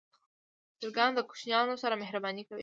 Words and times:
چرګان 0.79 1.11
د 1.15 1.19
کوچنیانو 1.29 1.75
سره 1.83 1.99
مهرباني 2.01 2.43
کوي. 2.47 2.59